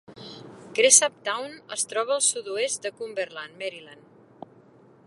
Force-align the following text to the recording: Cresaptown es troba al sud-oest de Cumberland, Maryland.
Cresaptown 0.79 1.53
es 1.77 1.85
troba 1.91 2.17
al 2.17 2.25
sud-oest 2.29 2.89
de 2.89 2.93
Cumberland, 3.03 3.63
Maryland. 3.63 4.51